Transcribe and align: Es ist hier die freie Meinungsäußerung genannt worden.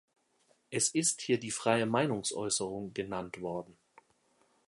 Es 0.71 0.89
ist 0.89 1.21
hier 1.21 1.37
die 1.39 1.51
freie 1.51 1.85
Meinungsäußerung 1.85 2.91
genannt 2.95 3.39
worden. 3.39 3.77